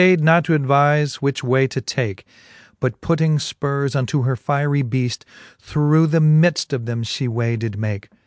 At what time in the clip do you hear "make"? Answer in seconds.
7.77-8.09